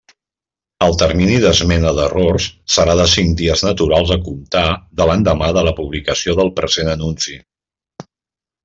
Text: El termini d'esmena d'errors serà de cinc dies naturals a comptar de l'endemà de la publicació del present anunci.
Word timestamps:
El 0.85 0.95
termini 1.01 1.35
d'esmena 1.43 1.91
d'errors 1.97 2.47
serà 2.77 2.97
de 3.01 3.05
cinc 3.13 3.37
dies 3.43 3.63
naturals 3.69 4.15
a 4.17 4.19
comptar 4.29 4.67
de 5.01 5.11
l'endemà 5.11 5.53
de 5.61 5.65
la 5.71 5.79
publicació 5.83 6.39
del 6.43 6.53
present 6.63 6.93
anunci. 6.99 7.41